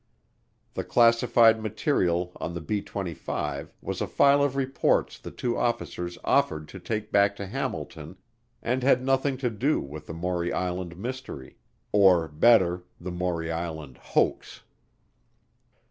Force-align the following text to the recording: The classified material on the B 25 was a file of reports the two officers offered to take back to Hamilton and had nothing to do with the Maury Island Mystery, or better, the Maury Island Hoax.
The 0.73 0.83
classified 0.83 1.61
material 1.61 2.31
on 2.37 2.55
the 2.55 2.59
B 2.59 2.81
25 2.81 3.71
was 3.83 4.01
a 4.01 4.07
file 4.07 4.41
of 4.41 4.55
reports 4.55 5.19
the 5.19 5.29
two 5.29 5.55
officers 5.55 6.17
offered 6.23 6.67
to 6.69 6.79
take 6.79 7.11
back 7.11 7.35
to 7.35 7.45
Hamilton 7.45 8.17
and 8.63 8.81
had 8.81 9.03
nothing 9.03 9.37
to 9.37 9.51
do 9.51 9.79
with 9.79 10.07
the 10.07 10.15
Maury 10.15 10.51
Island 10.51 10.97
Mystery, 10.97 11.57
or 11.91 12.27
better, 12.27 12.83
the 12.99 13.11
Maury 13.11 13.51
Island 13.51 13.97
Hoax. 13.97 14.61